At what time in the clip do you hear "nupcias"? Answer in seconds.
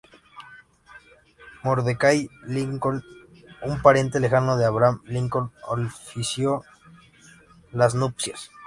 7.93-8.49